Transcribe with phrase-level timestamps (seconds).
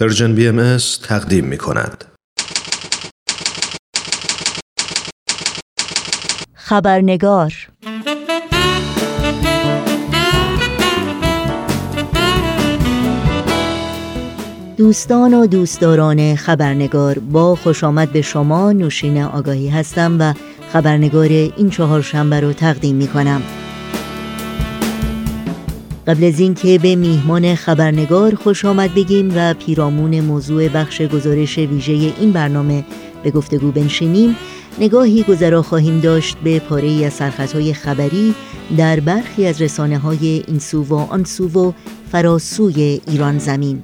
[0.00, 2.04] پرژن بی ام تقدیم می کند.
[6.54, 7.52] خبرنگار
[14.76, 20.34] دوستان و دوستداران خبرنگار با خوش آمد به شما نوشین آگاهی هستم و
[20.72, 23.42] خبرنگار این چهار شنبه رو تقدیم می کنم.
[26.06, 31.92] قبل از اینکه به میهمان خبرنگار خوش آمد بگیم و پیرامون موضوع بخش گزارش ویژه
[31.92, 32.84] این برنامه
[33.22, 34.36] به گفتگو بنشینیم
[34.78, 38.34] نگاهی گذرا خواهیم داشت به پاره از سرخطهای خبری
[38.76, 41.72] در برخی از رسانه های این سو و آن سو و
[42.12, 43.82] فراسوی ایران زمین.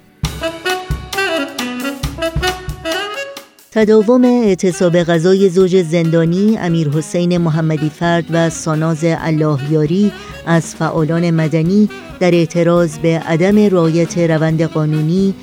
[3.72, 10.12] تداوم اعتصاب غذای زوج زندانی امیر حسین محمدی فرد و ساناز اللهیاری
[10.46, 11.88] از فعالان مدنی
[12.20, 15.34] در اعتراض به عدم رایت روند قانونی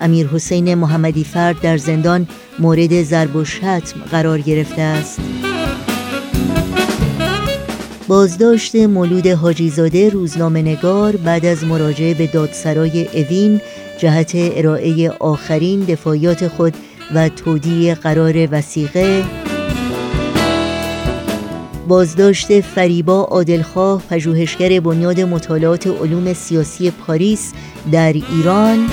[0.00, 2.28] امیر حسین محمدی فرد در زندان
[2.58, 5.20] مورد ضرب و شتم قرار گرفته است.
[8.08, 13.60] بازداشت مولود حاجیزاده روزنامه نگار بعد از مراجعه به دادسرای اوین
[13.98, 16.74] جهت ارائه آخرین دفاعیات خود
[17.14, 19.24] و تودیع قرار وسیقه
[21.88, 27.52] بازداشت فریبا عادلخواه پژوهشگر بنیاد مطالعات علوم سیاسی پاریس
[27.92, 28.88] در ایران.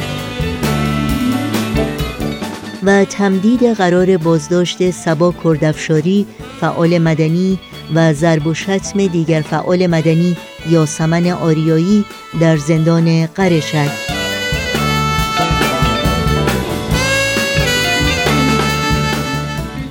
[2.84, 6.26] و تمدید قرار بازداشت سبا کردفشاری
[6.62, 7.60] فعال مدنی
[7.96, 10.38] و ضرب و شتم دیگر فعال مدنی
[10.70, 12.06] یاسمن آریایی
[12.42, 14.13] در زندان قرشک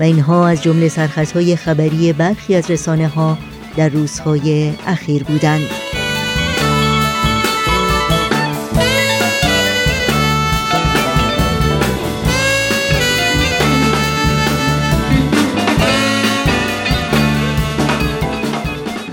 [0.03, 3.39] و اینها از جمله سرخطهای خبری برخی از رسانه ها
[3.77, 5.67] در روزهای اخیر بودند.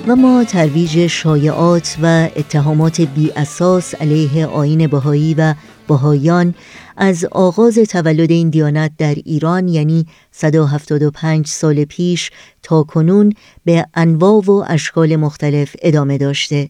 [0.07, 5.53] و ما ترویج شایعات و اتهامات بی اساس علیه آین بهایی و
[5.87, 6.55] بهایان
[6.97, 10.05] از آغاز تولد این دیانت در ایران یعنی
[10.39, 12.31] 175 سال پیش
[12.63, 13.33] تا کنون
[13.65, 16.69] به انواع و اشکال مختلف ادامه داشته.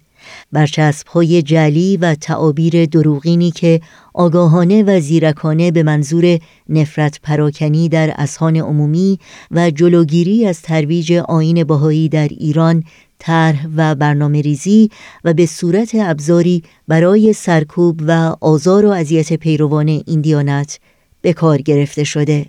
[0.51, 3.81] برچسب های جلی و تعابیر دروغینی که
[4.13, 9.19] آگاهانه و زیرکانه به منظور نفرت پراکنی در اسهان عمومی
[9.51, 12.83] و جلوگیری از ترویج آین باهایی در ایران
[13.19, 14.89] طرح و برنامه ریزی
[15.23, 20.79] و به صورت ابزاری برای سرکوب و آزار و اذیت پیروان این دیانت
[21.21, 22.45] به کار گرفته شده.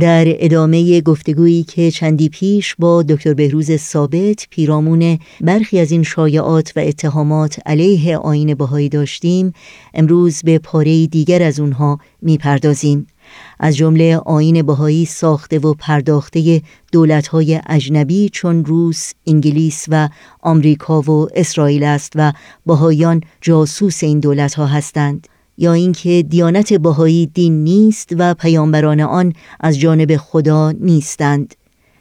[0.00, 6.72] در ادامه گفتگویی که چندی پیش با دکتر بهروز ثابت پیرامون برخی از این شایعات
[6.76, 9.52] و اتهامات علیه آین بهایی داشتیم
[9.94, 13.06] امروز به پاره دیگر از اونها می‌پردازیم.
[13.60, 20.08] از جمله آین بهایی ساخته و پرداخته دولتهای اجنبی چون روس، انگلیس و
[20.42, 22.32] آمریکا و اسرائیل است و
[22.66, 25.28] بهاییان جاسوس این دولتها هستند.
[25.58, 31.54] یا اینکه دیانت بهایی دین نیست و پیامبران آن از جانب خدا نیستند.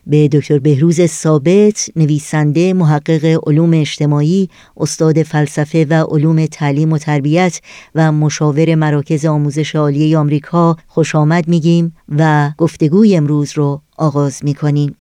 [0.08, 7.62] به دکتر بهروز ثابت نویسنده محقق علوم اجتماعی استاد فلسفه و علوم تعلیم و تربیت
[7.96, 14.96] و مشاور مراکز آموزش عالیه آمریکا خوش آمد میگیم و گفتگوی امروز رو آغاز می‌کنیم.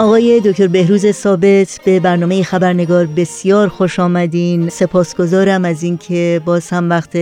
[0.00, 4.60] آقای دکتر بهروز ثابت به برنامه خبرنگار بسیار خوش آمدین.
[4.68, 7.14] سپاسگزارم از اینکه باز هم وقت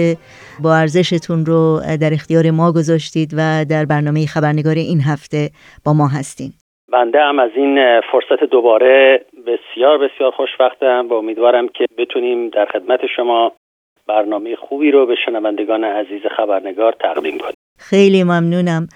[0.63, 5.51] با ارزشتون رو در اختیار ما گذاشتید و در برنامه خبرنگار این هفته
[5.85, 6.51] با ما هستین.
[6.93, 13.01] بنده هم از این فرصت دوباره بسیار بسیار خوشبختم و امیدوارم که بتونیم در خدمت
[13.17, 13.53] شما
[14.09, 17.55] برنامه خوبی رو به شنوندگان عزیز خبرنگار تقدیم کنیم.
[17.79, 18.87] خیلی ممنونم.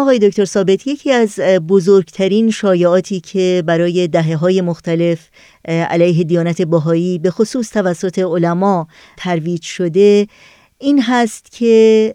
[0.00, 5.28] آقای دکتر ثابت یکی از بزرگترین شایعاتی که برای دهه های مختلف
[5.64, 10.26] علیه دیانت باهایی به خصوص توسط علما ترویج شده
[10.78, 12.14] این هست که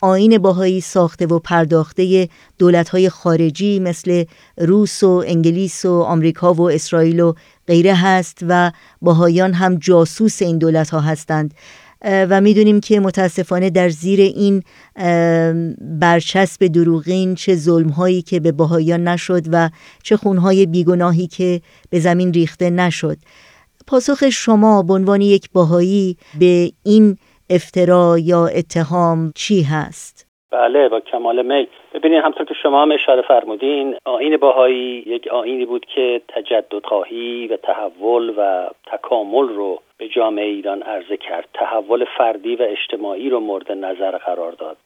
[0.00, 2.28] آین باهایی ساخته و پرداخته
[2.58, 4.24] دولت های خارجی مثل
[4.56, 7.34] روس و انگلیس و آمریکا و اسرائیل و
[7.68, 8.72] غیره هست و
[9.02, 11.54] باهایان هم جاسوس این دولت ها هستند.
[12.06, 14.62] و می‌دونیم که متاسفانه در زیر این
[16.00, 19.70] برچسب دروغین چه ظلمهایی که به بهاییان نشد و
[20.02, 21.60] چه خونهای بیگناهی که
[21.90, 23.18] به زمین ریخته نشد
[23.86, 27.18] پاسخ شما به عنوان یک باهایی به این
[27.50, 31.66] افترا یا اتهام چی هست؟ بله با کمال میل.
[31.94, 37.46] ببینید همطور که شما هم اشاره فرمودین آین باهایی یک آینی بود که تجدد خواهی
[37.46, 41.48] و تحول و تکامل رو به جامعه ایران عرضه کرد.
[41.54, 44.76] تحول فردی و اجتماعی رو مورد نظر قرار داد.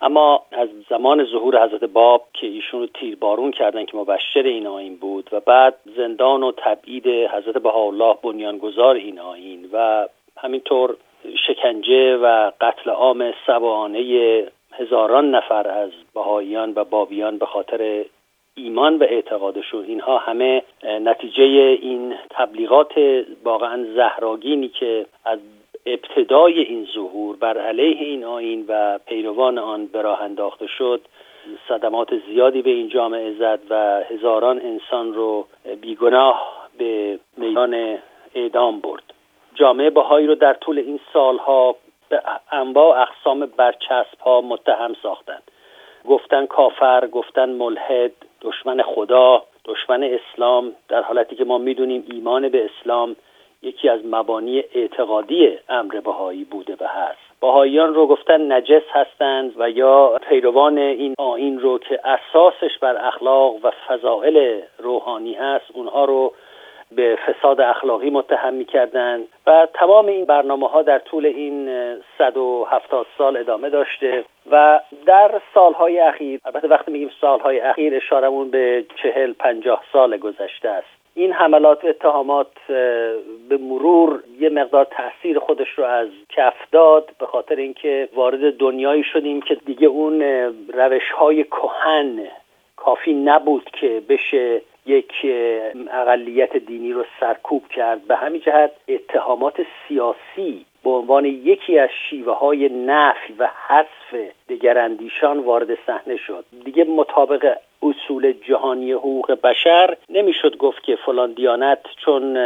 [0.00, 4.96] اما از زمان ظهور حضرت باب که ایشون رو تیربارون کردن که مبشر این آین
[4.96, 10.96] بود و بعد زندان و تبعید حضرت بهاءالله بنیانگذار این آین و همینطور
[11.46, 14.00] شکنجه و قتل عام سبانه
[14.78, 18.04] هزاران نفر از بهاییان و بابیان به خاطر
[18.54, 21.42] ایمان و اعتقادشون اینها همه نتیجه
[21.82, 22.92] این تبلیغات
[23.44, 25.38] واقعا زهراگینی که از
[25.86, 31.00] ابتدای این ظهور بر علیه این آین و پیروان آن به راه انداخته شد
[31.68, 35.46] صدمات زیادی به این جامعه زد و هزاران انسان رو
[35.80, 37.98] بیگناه به میدان
[38.34, 39.02] اعدام برد.
[39.54, 41.76] جامعه بهایی رو در طول این سالها
[42.08, 42.22] به
[42.52, 45.42] انواع اقسام برچسب ها متهم ساختند.
[46.08, 48.12] گفتن کافر گفتن ملحد
[48.42, 53.16] دشمن خدا دشمن اسلام در حالتی که ما می‌دونیم ایمان به اسلام
[53.62, 57.40] یکی از مبانی اعتقادی امر بهایی بوده و هست.
[57.40, 63.64] بهاییان رو گفتن نجس هستند و یا پیروان این آین رو که اساسش بر اخلاق
[63.64, 66.32] و فضائل روحانی هست اونها رو
[66.90, 71.68] به فساد اخلاقی متهم می‌کردند و تمام این برنامه ها در طول این
[72.18, 78.84] 170 سال ادامه داشته و در سالهای اخیر البته وقتی میگیم سالهای اخیر اشارمون به
[79.02, 80.98] چهل پنجاه سال گذشته است.
[81.14, 82.46] این حملات و اتهامات
[83.48, 89.04] به مرور یه مقدار تاثیر خودش رو از کف داد به خاطر اینکه وارد دنیایی
[89.04, 90.22] شدیم که دیگه اون
[90.74, 92.28] روش های کهن
[92.76, 95.12] کافی نبود که بشه یک
[95.92, 98.06] اقلیت دینی رو سرکوب کرد.
[98.06, 105.38] به همین جهت اتهامات سیاسی به عنوان یکی از شیوه های نفی و حذف دگراندیشان
[105.38, 106.44] وارد صحنه شد.
[106.64, 109.96] دیگه مطابق اصول جهانی حقوق بشر.
[110.10, 112.38] نمی‌شد گفت که فلان دیانت چون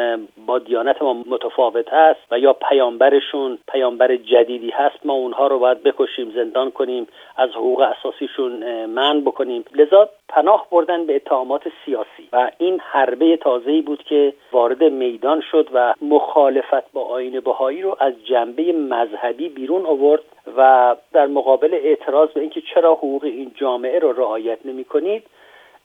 [0.46, 5.82] با دیانت ما متفاوت هست و یا پیامبرشون پیامبر جدیدی هست ما اونها رو باید
[5.82, 7.06] بکشیم زندان کنیم
[7.37, 9.64] از حقوق اساسیشون من بکنیم.
[9.75, 12.28] لذا پناه بردن به اتهامات سیاسی.
[12.32, 17.96] و این حربه تازه‌ای بود که وارد میدان شد و مخالفت با آین بهایی رو
[18.00, 20.23] از جنبه مذهبی بیرون آورد.
[20.56, 25.23] و در مقابل اعتراض به اینکه چرا حقوق این جامعه رو رعایت نمی کنید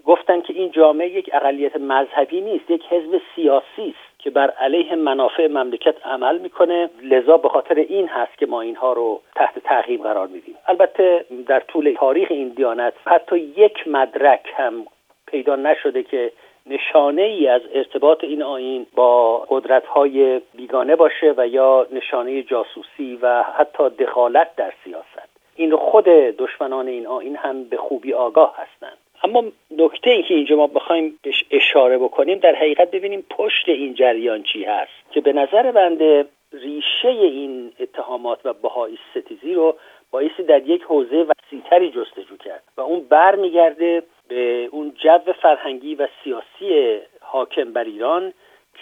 [0.05, 4.95] گفتن که این جامعه یک اقلیت مذهبی نیست یک حزب سیاسی است که بر علیه
[4.95, 10.03] منافع مملکت عمل می‌کنه لذا به خاطر این هست که ما اینها رو تحت تعقیب
[10.03, 14.87] قرار میدیم البته در طول تاریخ این دیانت حتی یک مدرک هم
[15.27, 16.31] پیدا نشده که
[16.69, 23.19] نشانه ای از ارتباط این آین با قدرت های بیگانه باشه و یا نشانه جاسوسی
[23.21, 25.29] و حتی دخالت در سیاست.
[25.55, 26.05] این خود
[26.37, 28.97] دشمنان این آین هم به خوبی آگاه هستند.
[29.23, 29.43] اما
[29.77, 34.43] نکته ای که اینجا ما بخوایم بهش اشاره بکنیم در حقیقت ببینیم پشت این جریان
[34.43, 39.75] چی هست که به نظر بنده ریشه این اتهامات و بهایی ستیزی رو
[40.11, 46.07] بایستی در یک حوزه وسیعتری جستجو کرد و اون برمیگرده به اون جو فرهنگی و
[46.23, 48.33] سیاسی حاکم بر ایران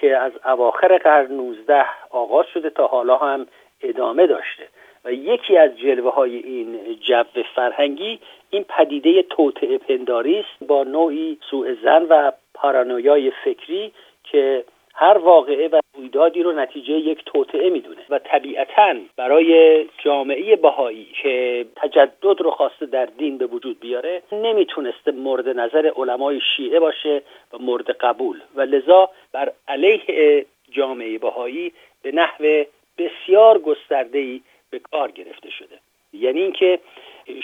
[0.01, 3.47] که از اواخر قرن 19 آغاز شده تا حالا هم
[3.81, 4.67] ادامه داشته.
[5.05, 7.23] و یکی از جلوه های این جو
[7.55, 13.91] فرهنگی این پدیده توطعه پنداری است با نوعی سوء زن و پارانویای فکری
[14.23, 14.63] که
[14.97, 18.01] هر واقعه و رویدادی رو نتیجه یک توطعه می‌دونه.
[18.09, 25.11] و طبیعتا برای جامعه بهایی که تجدد رو خواسته در دین به وجود بیاره نمی‌تونسته
[25.11, 27.21] مورد نظر علمای شیعه باشه
[27.53, 28.41] و مورد قبول.
[28.55, 31.71] و لذا بر علیه جامعه بهایی
[32.01, 32.63] به نحو
[32.97, 35.79] بسیار گسترده‌ای به کار گرفته شده.
[36.13, 36.79] یعنی اینکه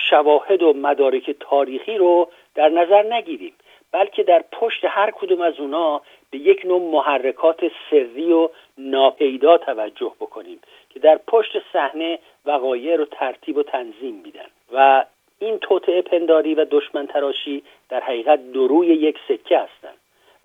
[0.09, 3.53] شواهد و مدارک تاریخی رو در نظر نگیریم.
[3.91, 10.11] بلکه در پشت هر کدوم از اونا به یک نوع محرکات سری و ناپیدا توجه
[10.19, 14.47] بکنیم که در پشت صحنه وقایع رو ترتیب و تنظیم میدن.
[14.73, 15.05] و
[15.39, 19.97] این توطعه پنداری و دشمن تراشی در حقیقت دروی یک سکه هستند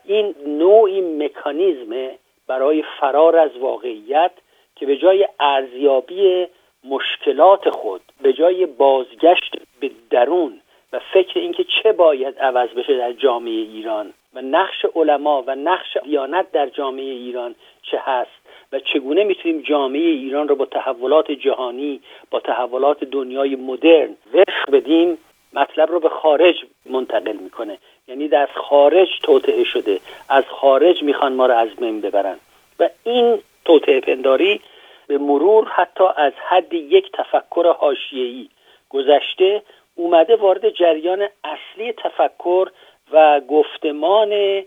[0.05, 2.11] این نوعی مکانیزم
[2.47, 4.31] برای فرار از واقعیت
[4.77, 6.47] که به جای ارزیابی
[6.85, 10.61] مشکلات خود به جای بازگشت به درون
[10.93, 15.97] و فکر اینکه چه باید عوض بشه در جامعه ایران و نقش علما و نقش
[16.05, 18.31] دیانت در جامعه ایران چه هست
[18.73, 22.01] و چگونه می‌تونیم جامعه ایران رو با تحولات جهانی
[22.31, 25.19] با تحولات دنیای مدرن وفق بدیم
[25.53, 27.79] مطلب رو به خارج منتقل می‌کنه.
[28.09, 30.01] یعنی در خارج توطعه شده.
[30.29, 32.37] از خارج می‌خوان ما رو از بین ببرن.
[32.79, 34.61] و این توطعه پنداری
[35.07, 38.49] به مرور حتی از حد یک تفکر حاشیه‌ای
[38.89, 39.63] گذشته
[39.97, 42.69] اومده وارد جریان اصلی تفکر
[43.13, 44.63] و گفتمان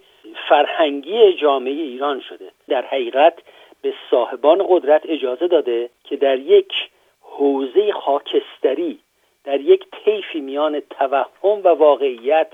[0.49, 2.51] فرهنگی جامعه ایران شده.
[2.67, 3.33] در حقیقت
[3.81, 6.73] به صاحبان قدرت اجازه داده که در یک
[7.21, 8.99] حوزه خاکستری
[9.43, 12.51] در یک طیفی میان توهم و واقعیت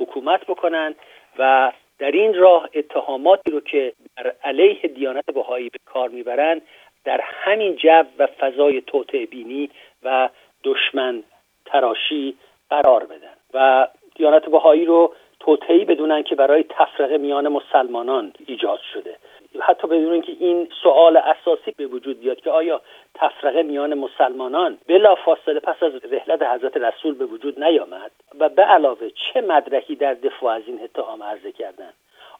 [0.00, 0.96] حکومت بکنند
[1.38, 6.62] و در این راه اتهاماتی رو که در علیه دیانت بهایی به کار می‌برند
[7.04, 9.70] در همین جو و فضای توطعه بینی
[10.02, 10.28] و
[10.64, 11.22] دشمن
[11.66, 12.36] تراشی
[12.70, 19.16] قرار بدن و دیانت بهایی رو توطعی بدونن که برای تفرقه میان مسلمانان ایجاد شده.
[19.60, 22.80] حتی بدون اینکه این سوال اساسی به وجود بیاد که آیا
[23.14, 28.62] تفرقه میان مسلمانان بلا فاصله پس از رحلت حضرت رسول به وجود نیامد و به
[28.62, 31.92] علاوه چه مدرکی در دفاع از این اتهام عرضه کردن؟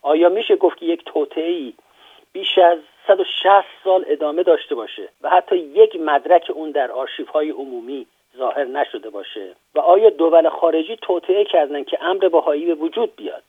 [0.02, 1.72] آیا میشه گفت که یک توطعه
[2.32, 7.50] بیش از 160 سال ادامه داشته باشه و حتی یک مدرک اون در آرشیف های
[7.50, 8.06] عمومی
[8.38, 9.54] ظاهر نشده باشه.
[9.74, 13.42] و آیا دول خارجی توطعه کردن که امر بهایی به وجود بیاد؟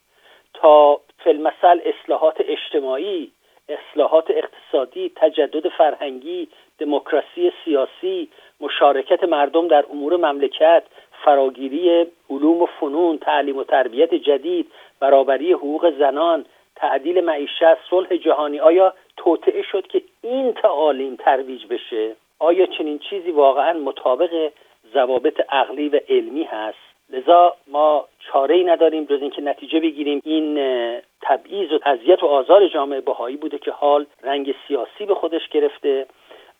[0.54, 3.32] تا فلمسل اصلاحات اجتماعی
[3.70, 6.48] اصلاحات اقتصادی تجدد فرهنگی
[6.80, 8.30] دموکراسی سیاسی
[8.62, 10.84] مشارکت مردم در امور مملکت
[11.26, 18.60] فراگیری علوم و فنون تعلیم و تربیت جدید برابری حقوق زنان تعدیل معیشت صلح جهانی
[18.60, 24.52] آیا توطعه شد که این تعالیم ترویج بشه؟ آیا چنین چیزی واقعا مطابق
[24.94, 26.78] ضوابط عقلی و علمی هست.
[27.10, 30.22] لذا ما چاره ای نداریم جز اینکه نتیجه بگیریم.
[30.26, 30.56] این
[31.22, 36.06] تبعیض و اذیت و آزار جامعه بهایی بوده که حال رنگ سیاسی به خودش گرفته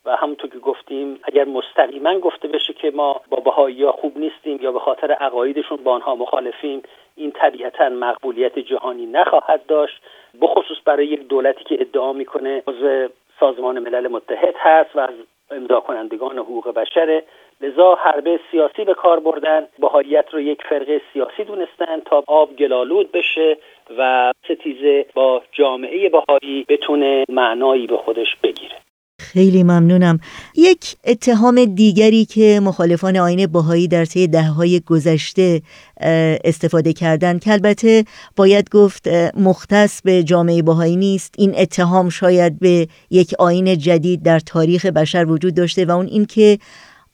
[0.04, 4.58] و همونطور که گفتیم اگر مستقیما گفته بشه که ما با بهایی ها خوب نیستیم
[4.62, 6.82] یا به خاطر عقایدشون با آنها مخالفیم
[7.16, 10.02] این طبیعتا مقبولیت جهانی نخواهد داشت.
[10.40, 13.08] بخصوص برای یک دولتی که ادعا می‌کنه عضو
[13.40, 15.14] سازمان ملل متحد هست و از
[15.50, 17.22] امضا کنندگان حقوق بشره
[17.60, 23.12] لذا حربه سیاسی به کار بردن بهاییت رو یک فرقه سیاسی دونستن تا آب گلالود
[23.12, 23.56] بشه
[23.98, 28.87] و ستیزه با جامعه بهایی بتونه معنایی به خودش بگیره.
[29.20, 30.20] خیلی ممنونم.
[30.54, 35.62] یک اتهام دیگری که مخالفان آین بهایی در طی دههای گذشته
[36.44, 37.38] استفاده کردن.
[37.38, 38.04] که البته
[38.36, 41.34] باید گفت مختص به جامعه بهایی نیست.
[41.38, 46.58] این اتهام شاید به یک آین جدید در تاریخ بشر وجود داشته و اون اینکه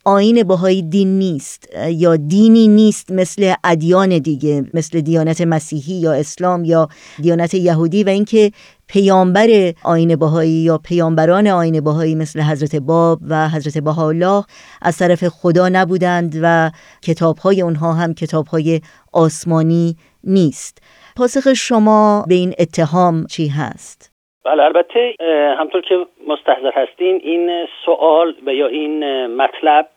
[0.04, 6.64] آین بهایی دین نیست یا دینی نیست مثل ادیان دیگه مثل دیانت مسیحی یا اسلام
[6.64, 6.88] یا
[7.22, 8.52] دیانت یهودی و اینکه
[8.88, 9.48] پیامبر
[9.84, 14.42] آین بهایی یا پیامبران آین بهایی مثل حضرت باب و حضرت بهاءالله
[14.82, 16.70] از طرف خدا نبودند و
[17.06, 18.80] کتابهای اونها هم کتابهای
[19.12, 20.82] آسمانی نیست
[21.16, 24.14] پاسخ شما به این اتهام چی هست؟
[24.44, 25.14] بله البته
[25.58, 29.88] همطور که مستحضر هستین این سوال و یا این مطلب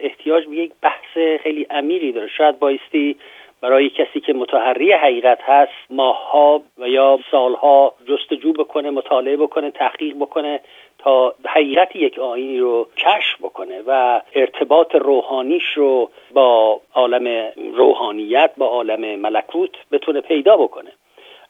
[0.00, 3.16] احتیاج به یک بحث خیلی امیری داره شاید بایستی
[3.64, 10.16] برای کسی که متحری حقیقت هست ماهها و یا سالها جستجو بکنه مطالعه بکنه تحقیق
[10.16, 10.60] بکنه
[10.98, 18.66] تا حقیقت یک آینی رو کشف بکنه و ارتباط روحانیش رو با عالم روحانیت با
[18.66, 20.92] عالم ملکوت بتونه پیدا بکنه.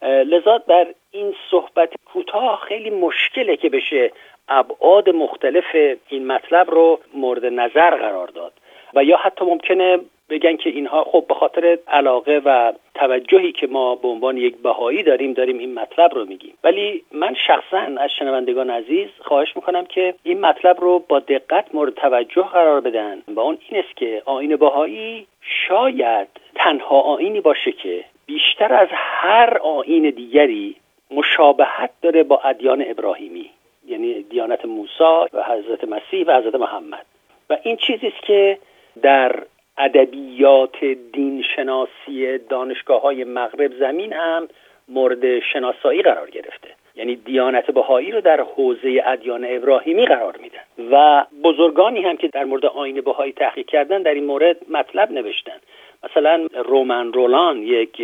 [0.02, 4.12] لذا در این صحبت کوتاه خیلی مشکله که بشه
[4.48, 5.76] ابعاد مختلف
[6.08, 8.52] این مطلب رو مورد نظر قرار داد.
[8.94, 9.98] و یا حتی ممکنه
[10.34, 15.02] بگن که اینها خب به خاطر علاقه و توجهی که ما به عنوان یک بهایی
[15.02, 16.54] داریم داریم این مطلب رو میگیم.
[16.64, 21.94] ولی من شخصا از شنوندگان عزیز خواهش می‌کنم که این مطلب رو با دقت مورد
[21.94, 28.04] توجه قرار بدن و اون این است که آین بهایی شاید تنها آینی باشه که
[28.26, 30.76] بیشتر از هر آین دیگری
[31.10, 33.50] مشابهت داره با ادیان ابراهیمی
[33.86, 37.06] یعنی دیانت موسی و حضرت مسیح و حضرت محمد.
[37.50, 38.58] و این چیزی است که
[39.02, 39.42] در
[39.78, 44.48] ادبیات دین شناسی دانشگاه های مغرب زمین هم
[44.88, 46.68] مورد شناسایی قرار گرفته.
[46.96, 50.90] یعنی دیانت بهایی رو در حوزه ادیان ابراهیمی قرار میدن.
[50.90, 55.60] و بزرگانی هم که در مورد آین بهایی تحقیق کردن در این مورد مطلب نوشتن.
[56.04, 58.02] مثلا رومن رولان یک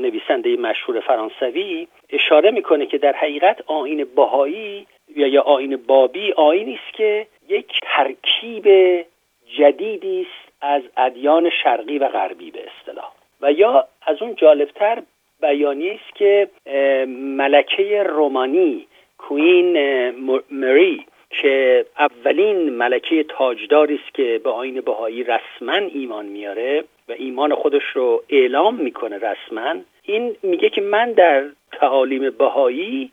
[0.00, 4.86] نویسنده مشهور فرانسوی اشاره می‌کنه که در حقیقت آین بهایی
[5.16, 8.66] یا یا آین بابی آینی است که یک ترکیب
[9.58, 13.12] جدیدی است از ادیان شرقی و غربی به اصطلاح.
[13.40, 15.02] و یا از اون جالبتر
[15.40, 16.48] بیانیه است که
[17.36, 18.86] ملکه رومانی
[19.18, 19.72] کوین
[20.50, 27.54] مری که اولین ملکه تاجداری است که به آین بهایی رسما ایمان میاره و ایمان
[27.54, 33.12] خودش رو اعلام می‌کنه رسما این میگه که من در تعالیم بهایی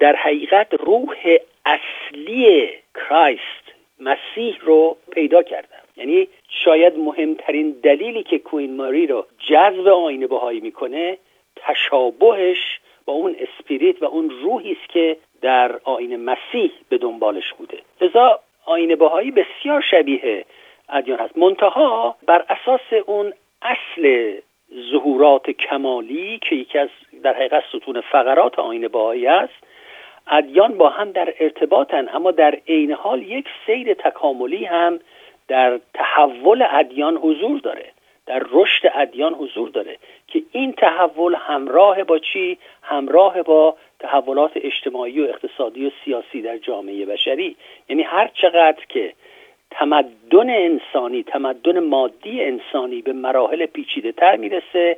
[0.00, 3.66] در حقیقت روح اصلی کرایست
[4.00, 5.85] مسیح رو پیدا کردم.
[5.96, 11.18] یعنی شاید مهمترین دلیلی که کوین ماری رو جذب آین بهایی می‌کنه
[11.56, 17.78] تشابهش با اون اسپریت و اون روحی است که در آین مسیح به دنبالش بوده.
[18.00, 20.44] لذا آین بهایی بسیار شبیه
[20.88, 21.38] ادیان هست.
[21.38, 24.32] منتها بر اساس اون اصل
[24.92, 26.88] ظهورات کمالی که یکی از
[27.22, 29.54] در حقیقت ستون فقرات آین بهایی است
[30.30, 35.00] ادیان با هم در ارتباطن اما در عین حال یک سیر تکاملی هم
[35.48, 37.92] در تحول ادیان حضور داره
[38.26, 39.96] در رشد ادیان حضور داره
[40.28, 46.58] که این تحول همراه با چی؟ همراه با تحولات اجتماعی و اقتصادی و سیاسی در
[46.58, 47.56] جامعه بشری.
[47.88, 49.12] یعنی هر چقدر که
[49.70, 54.96] تمدن انسانی تمدن مادی انسانی به مراحل پیچیده تر می‌رسه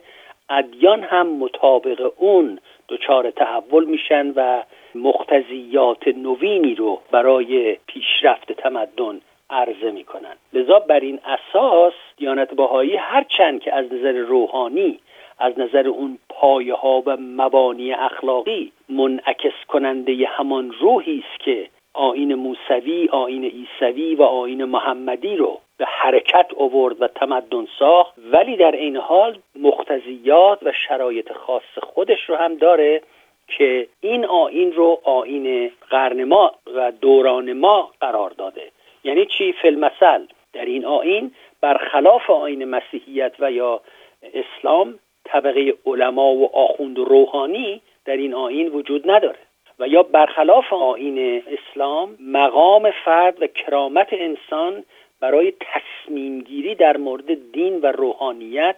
[0.51, 4.63] ادیان هم مطابق اون دچار تحول میشن و
[4.95, 13.61] مختزیات نوینی رو برای پیشرفت تمدن عرضه می‌کنن لذا بر این اساس دیانت باهایی هرچند
[13.61, 14.99] که از نظر روحانی
[15.39, 22.35] از نظر اون پایه ها و مبانی اخلاقی منعکس کننده همان روحی است که آین
[22.35, 28.15] موسوی، آین ایسوی و آین محمدی رو به حرکت آورد و تمدن ساخت.
[28.33, 33.03] ولی در این حال مختزیات و شرایط خاص خودش رو هم داره
[33.49, 38.71] که این آین رو آین قرن ما و دوران ما قرار داده.
[39.05, 43.81] یعنی چی فلمسل در این آین برخلاف آین مسیحیت و یا
[44.23, 49.39] اسلام طبقه علما و آخوند و روحانی در این آین وجود نداره.
[49.79, 54.85] و یا برخلاف آین اسلام مقام فرد و کرامت انسان
[55.21, 58.77] برای تصمیم گیری در مورد دین و روحانیت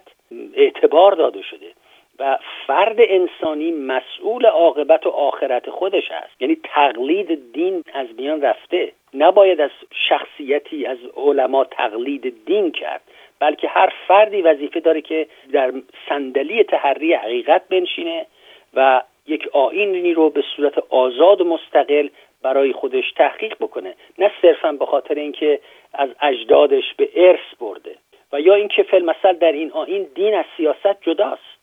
[0.53, 1.71] اعتبار داده شده
[2.19, 2.37] و
[2.67, 6.41] فرد انسانی مسئول عاقبت و آخرت خودش است.
[6.41, 8.91] یعنی تقلید دین از میان رفته.
[9.13, 9.71] نباید از
[10.09, 13.01] شخصیتی از علما تقلید دین کرد
[13.39, 15.73] بلکه هر فردی وظیفه داره که در
[16.09, 18.25] صندلی تحری حقیقت بنشینه
[18.73, 22.09] و یک آینی رو به صورت آزاد و مستقل
[22.41, 23.95] برای خودش تحقیق بکنه.
[24.17, 25.59] نه صرفا به خاطر اینکه
[25.93, 27.95] از اجدادش به ارث برده
[28.33, 31.59] و یا اینکه فیلمسل در این آین دین از سیاست جداست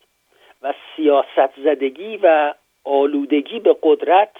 [0.63, 4.33] و سیاست زدگی و آلودگی به قدرت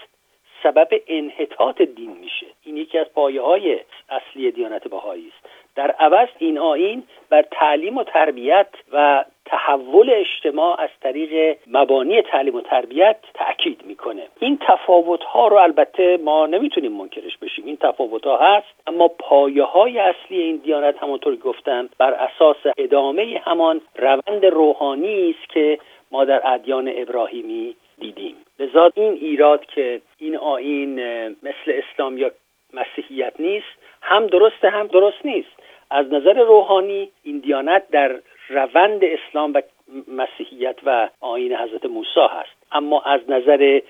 [0.63, 2.47] سبب انحطاط دین میشه.
[2.65, 5.49] این یکی از پایه های اصلی دیانت بهایی است.
[5.75, 12.55] در عوض این آین بر تعلیم و تربیت و تحول اجتماع از طریق مبانی تعلیم
[12.55, 14.27] و تربیت تاکید می‌کنه.
[14.39, 17.65] این تفاوت ها رو البته ما نمی‌تونیم منکرش بشیم.
[17.65, 23.41] این تفاوت ها هست اما پایه های اصلی این دیانت همونطور گفتم بر اساس ادامه
[23.45, 25.79] همان روند روحانی است که
[26.11, 28.35] ما در ادیان ابراهیمی دیدیم.
[28.59, 32.31] لذا این ایراد که این آین مثل اسلام یا
[32.73, 33.67] مسیحیت نیست
[34.01, 35.49] هم درسته هم درست نیست.
[35.91, 39.61] از نظر روحانی این دیانت در روند اسلام و
[40.07, 42.59] مسیحیت و آین حضرت موسی هست.
[42.71, 43.81] اما از نظر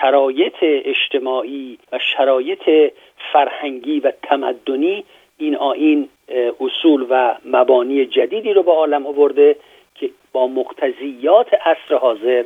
[0.00, 2.92] شرایط اجتماعی و شرایط
[3.32, 5.04] فرهنگی و تمدنی
[5.38, 6.08] این آین
[6.60, 9.56] اصول و مبانی جدیدی رو به عالم آورده
[9.94, 12.44] که با مقتضیات عصر حاضر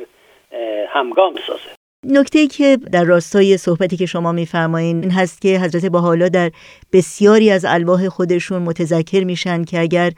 [0.89, 1.69] همگام سازه.
[2.05, 6.51] نکته ای که در راستای صحبتی که شما میفرمایین این هست که حضرت حالا در
[6.93, 10.11] بسیاری از الواح خودشون متذکر میشن که اگر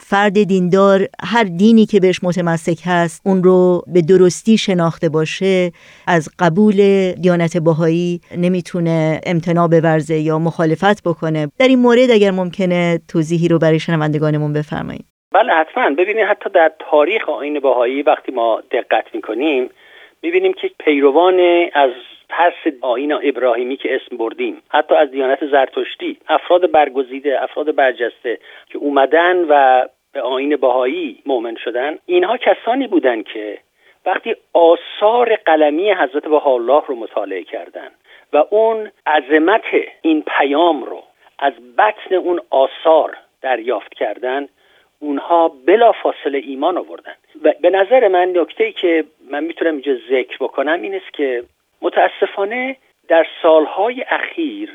[0.00, 5.72] فرد دیندار هر دینی که بهش متمسک هست اون رو به درستی شناخته باشه
[6.06, 11.48] از قبول دیانت باهایی نمی‌تونه امتناع بورزه یا مخالفت بکنه.
[11.58, 15.90] در این مورد اگر ممکنه توضیحی رو برای شنوندگانمون بفرمایید بله حتما.
[15.90, 19.70] ببینید حتی در تاریخ آین باهایی وقتی ما دقت می‌کنیم
[20.22, 21.40] می‌بینیم که پیروان
[21.72, 21.90] از
[22.28, 28.78] پس آین ابراهیمی که اسم بردیم حتی از دیانت زرتشتی افراد برگزیده افراد برجسته که
[28.78, 33.58] اومدن و به آین باهایی مؤمن شدن اینها کسانی بودند که
[34.06, 37.92] وقتی آثار قلمی حضرت الله رو مطالعه کردند
[38.32, 39.64] و اون عظمت
[40.02, 41.02] این پیام رو
[41.38, 44.48] از بطن اون آثار دریافت کردن
[44.98, 47.14] اونها بلا فاصله ایمان آوردن.
[47.60, 51.42] به نظر من نکته که من می‌تونم اینجا ذکر بکنم این است که
[51.82, 52.76] متاسفانه
[53.08, 54.70] در سالهای اخیر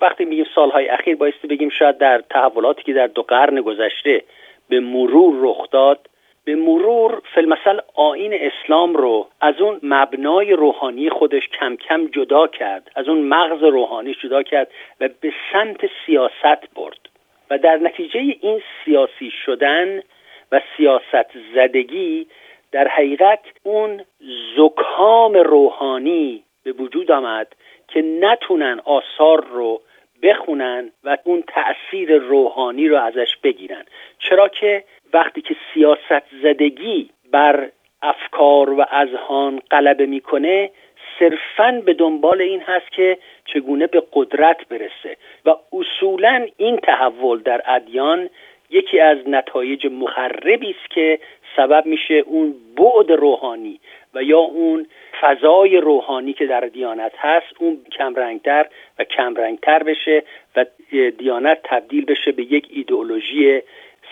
[0.00, 4.22] وقتی میگیم سالهای اخیر بایستی بگیم شاید در تحولاتی که در دو قرن گذشته
[4.68, 6.10] به مرور رخ داد
[6.44, 12.90] به مرور فلمثل آین اسلام رو از اون مبنای روحانی خودش کم کم جدا کرد
[12.94, 14.68] از اون مغز روحانی جدا کرد
[15.00, 16.98] و به سمت سیاست برد.
[17.50, 20.02] و در نتیجه این سیاسی شدن
[20.52, 22.26] و سیاست زدگی
[22.72, 24.04] در حقیقت اون
[24.56, 27.46] زکام روحانی به وجود آمد
[27.88, 29.80] که نتونن آثار رو
[30.22, 33.84] بخونن و اون تأثیر روحانی رو ازش بگیرن.
[34.18, 37.70] چرا که وقتی که سیاست زدگی بر
[38.02, 40.70] افکار و اذهان غلبه می‌کنه
[41.18, 45.16] صرفا به دنبال این هست که چگونه به قدرت برسه.
[45.46, 48.30] و اصولا این تحول در ادیان
[48.70, 51.18] یکی از نتایج مخربی است که
[51.56, 53.80] سبب میشه اون بعد روحانی
[54.14, 54.86] و یا اون
[55.20, 58.66] فضای روحانی که در دیانت هست اون کمرنگتر
[58.98, 60.22] و کمرنگتر بشه
[60.56, 60.66] و
[61.18, 63.62] دیانت تبدیل بشه به یک ایدئولوژی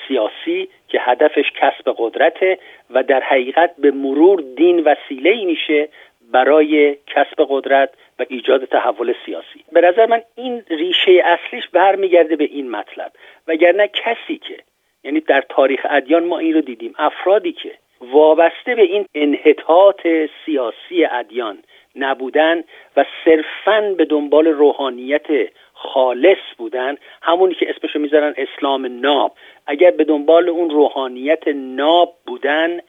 [0.08, 2.58] سیاسی که هدفش کسب قدرته
[2.90, 5.88] و در حقیقت به مرور دین وسیله ای میشه
[6.32, 9.64] برای کسب قدرت و ایجاد تحول سیاسی.
[9.72, 13.12] به نظر من این ریشه اصلیش برمیگرده به این مطلب.
[13.48, 14.56] وگرنه کسی که
[15.04, 20.06] یعنی در تاریخ ادیان ما این رو دیدیم افرادی که وابسته به این انحطاط
[20.46, 21.58] سیاسی ادیان
[21.96, 22.64] نبودن
[22.96, 25.26] و صرفا به دنبال روحانیت
[25.72, 29.32] خالص بودن همونی که اسمشو می‌ذارن اسلام ناب.
[29.66, 32.80] اگر به دنبال اون روحانیت ناب بودن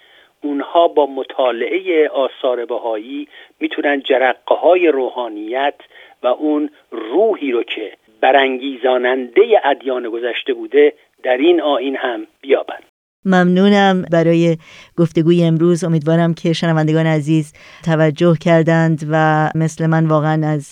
[0.41, 3.27] اونها با مطالعه آثار بهایی
[3.59, 5.75] می‌تونن جرقه های روحانیت
[6.23, 12.88] و اون روحی رو که برانگیزاننده ادیان گذشته بوده در این آین هم بیابند.
[13.25, 14.05] ممنونم.
[14.11, 14.57] برای
[14.97, 17.53] گفتگوی امروز امیدوارم که شنوندگان عزیز
[17.85, 20.63] توجه کردند و مثل من واقعا از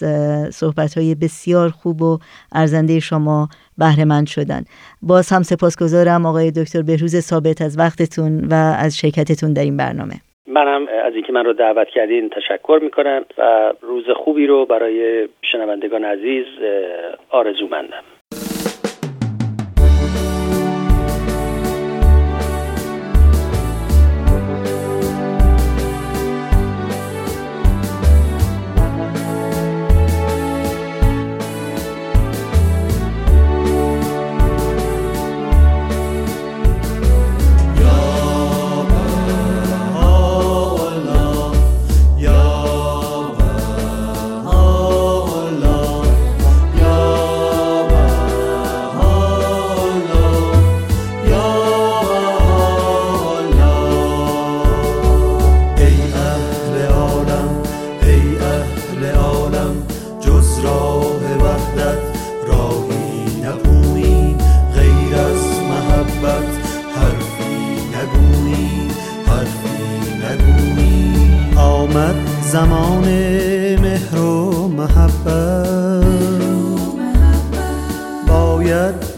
[0.54, 2.18] صحبتهای بسیار خوب و
[2.52, 4.64] ارزنده شما بهرهمند شدن.
[5.02, 10.14] باز هم سپاسگزارم آقای دکتر بهروز ثابت از وقتتون و از شرکتتون در این برنامه.
[10.48, 16.04] منم از اینکه من رو دعوت کردین تشکر می‌کنم و روز خوبی رو برای شنوندگان
[16.04, 16.46] عزیز
[17.30, 18.17] آرزو مندم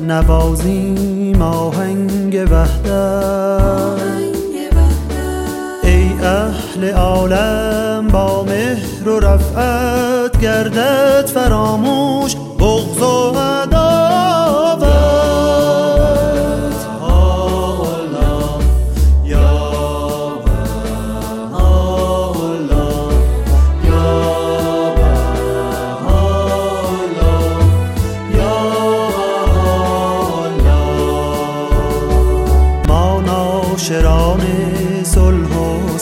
[0.10, 4.00] نوازیم آهنگ وحدت.
[5.84, 13.32] ای اهل عالم با مهر و رفعت گردت فراموش بغض و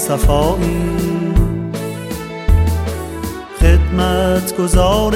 [0.08, 0.98] صفایی.
[3.60, 5.16] خدمت گذار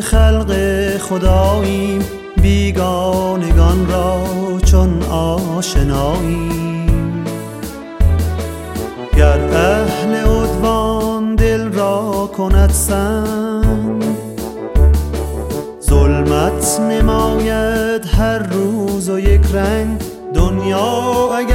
[0.00, 0.52] خلق
[0.98, 2.04] خداییم
[2.42, 4.18] بیگانگان را
[4.64, 5.02] چون
[5.56, 7.24] آشناییم
[9.16, 14.04] گر اهل عدوان دل را کند سنگ
[15.82, 20.02] ظلمت نماید هر روز و یک رنگ.
[20.34, 21.53] دنیا اگر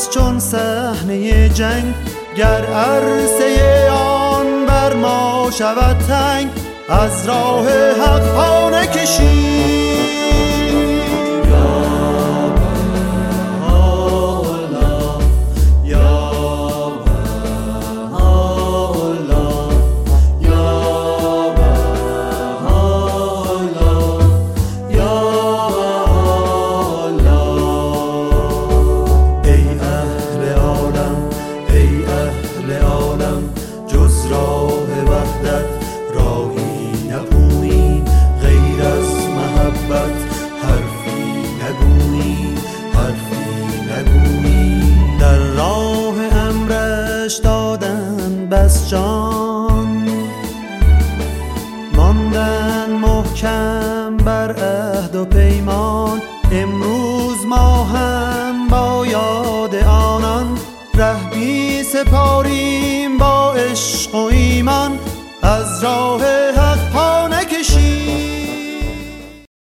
[0.00, 1.94] هست چون صحنه جنگ
[2.36, 6.50] گر عرصه آن بر ما شود تنگ
[6.88, 9.89] از راه حق پا نکشید